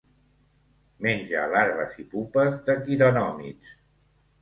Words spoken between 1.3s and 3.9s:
larves i pupes de quironòmids.